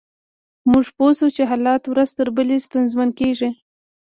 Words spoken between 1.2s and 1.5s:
چې